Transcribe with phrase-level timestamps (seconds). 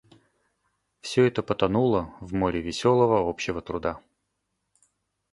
[1.01, 4.01] Всё это потонуло в море веселого общего труда.